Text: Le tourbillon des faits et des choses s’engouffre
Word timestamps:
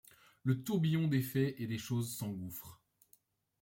Le 0.41 0.63
tourbillon 0.63 1.07
des 1.07 1.21
faits 1.21 1.53
et 1.59 1.67
des 1.67 1.77
choses 1.77 2.11
s’engouffre 2.17 2.81